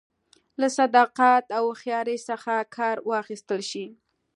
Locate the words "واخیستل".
3.09-3.61